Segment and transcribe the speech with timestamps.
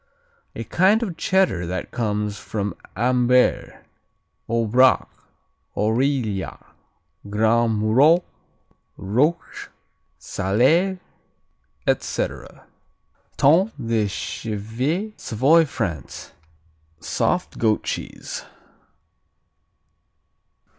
[0.55, 3.85] A kind of Cheddar that comes from Ambert,
[4.49, 5.07] Aubrac,
[5.77, 6.59] Aurillac,
[7.29, 8.23] Grand Murol,
[8.97, 9.67] Rôche,
[10.17, 10.97] Salers,
[11.85, 12.65] etc.
[13.37, 16.31] Tome de Chèvre Savoy, France
[16.99, 18.43] Soft goat cheese.